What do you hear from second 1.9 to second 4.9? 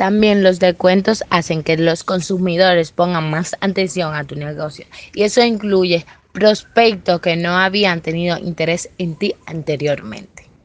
consumidores pongan más atención a tu negocio